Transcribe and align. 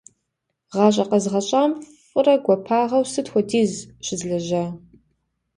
ГъащӀэ 0.73 1.05
къэзгъэщӀам 1.09 1.71
фӀырэ 2.09 2.35
гуапагъэу 2.43 3.05
сыт 3.11 3.27
хуэдиз 3.31 3.73
щызлэжьа? 4.05 4.65